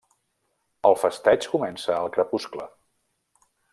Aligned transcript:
El 0.89 0.95
festeig 1.01 1.45
comença 1.51 1.93
al 1.99 2.09
crepuscle. 2.17 2.67